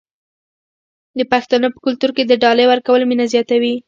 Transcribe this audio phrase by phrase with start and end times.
[1.17, 3.73] د پښتنو په کلتور کې د ډالۍ ورکول مینه زیاتوي.